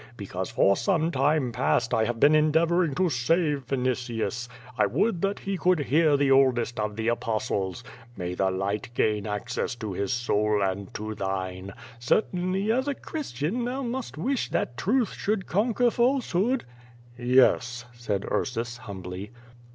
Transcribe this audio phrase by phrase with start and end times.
[0.17, 4.47] Because for some time past 1 have been endeavoring to save Vinitius.
[4.75, 7.83] I would that he could hear the oldest of the Apostles,
[8.17, 9.39] ilay the light gain 190 QUO VADI8.
[9.39, 11.73] access to his soul and to thine.
[11.99, 16.63] Certainly as a Christian thou must wish that truth should conquer falsehood/^
[17.15, 19.29] "Yes/" said Ursus, humbly.